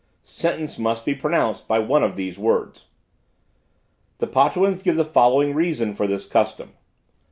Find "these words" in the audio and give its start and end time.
2.15-2.85